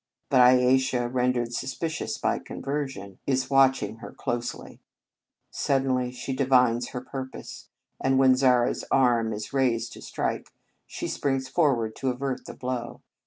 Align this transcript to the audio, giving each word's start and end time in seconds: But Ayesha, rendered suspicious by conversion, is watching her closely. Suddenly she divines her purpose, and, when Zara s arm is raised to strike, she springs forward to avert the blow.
But 0.31 0.41
Ayesha, 0.57 1.07
rendered 1.07 1.53
suspicious 1.53 2.17
by 2.17 2.39
conversion, 2.39 3.19
is 3.27 3.51
watching 3.51 3.97
her 3.97 4.11
closely. 4.11 4.79
Suddenly 5.51 6.11
she 6.11 6.33
divines 6.35 6.87
her 6.89 7.01
purpose, 7.01 7.69
and, 8.03 8.17
when 8.17 8.35
Zara 8.35 8.71
s 8.71 8.83
arm 8.89 9.31
is 9.31 9.53
raised 9.53 9.93
to 9.93 10.01
strike, 10.01 10.51
she 10.87 11.07
springs 11.07 11.47
forward 11.49 11.95
to 11.97 12.09
avert 12.09 12.45
the 12.47 12.55
blow. 12.55 13.01